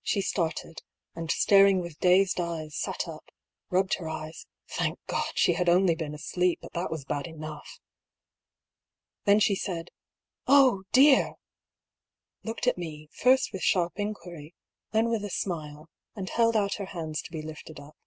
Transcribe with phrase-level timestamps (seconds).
[0.00, 0.80] She started,
[1.14, 3.26] and staring with dazed eyes, sat up,
[3.68, 5.30] rubbed her eyes (thank God!
[5.34, 7.80] she had only been asleep, but that was bad enough!).
[9.26, 9.90] Then she said, '^
[10.46, 11.36] Oh, dear I"
[12.44, 14.54] looked at me, first with sharp inquiry,
[14.92, 17.98] then with a smile, and held out her hands to be lifted up.